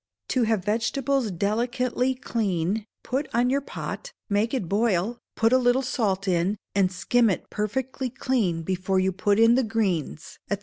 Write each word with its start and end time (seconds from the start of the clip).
To 0.29 0.45
have 0.45 0.65
vegetables 0.65 1.29
delicately 1.29 2.15
clean, 2.15 2.87
put 3.03 3.29
on 3.35 3.51
your 3.51 3.61
pot, 3.61 4.11
make 4.29 4.51
it 4.51 4.67
boil, 4.67 5.19
put 5.35 5.53
a 5.53 5.59
little 5.59 5.83
salt 5.83 6.27
in, 6.27 6.57
and 6.73 6.91
skim 6.91 7.29
it 7.29 7.51
perfectly 7.51 8.09
clean 8.09 8.63
before 8.63 8.99
you 8.99 9.11
put 9.11 9.39
in 9.39 9.53
the 9.53 9.61
greens, 9.63 10.39
&c. 10.51 10.57